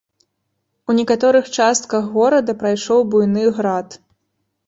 У 0.91 0.95
некаторых 0.99 1.45
частках 1.57 2.09
горада 2.17 2.57
прайшоў 2.63 2.99
буйны 3.13 3.43
град. 3.59 4.01